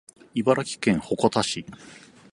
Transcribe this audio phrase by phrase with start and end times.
[0.33, 1.63] 茨城県鉾田市